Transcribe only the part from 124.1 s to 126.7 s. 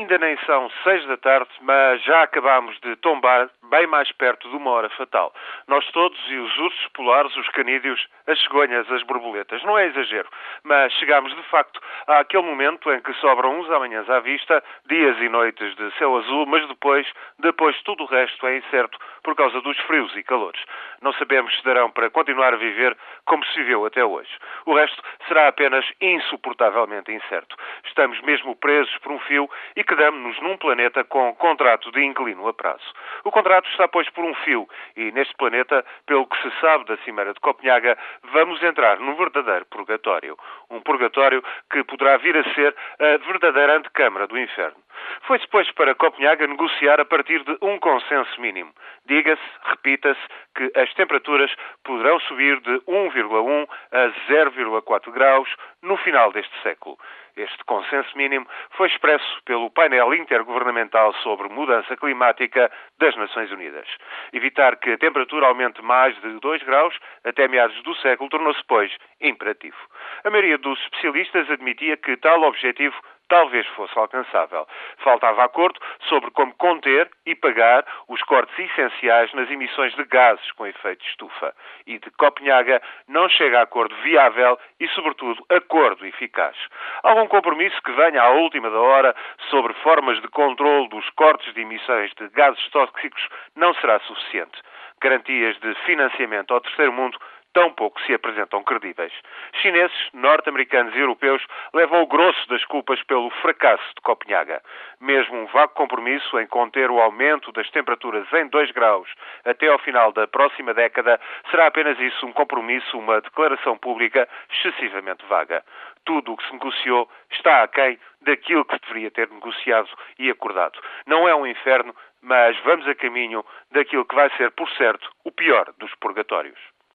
vai ser, por certo, o pior dos purgatórios.